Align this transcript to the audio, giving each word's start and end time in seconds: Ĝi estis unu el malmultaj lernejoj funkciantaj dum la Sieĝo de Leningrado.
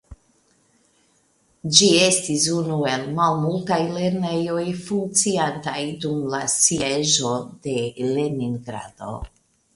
Ĝi 1.79 1.89
estis 2.05 2.45
unu 2.61 2.77
el 2.93 3.03
malmultaj 3.19 3.79
lernejoj 3.99 4.65
funkciantaj 4.87 5.77
dum 6.07 6.19
la 6.37 6.41
Sieĝo 6.57 7.37
de 7.69 7.79
Leningrado. 8.17 9.15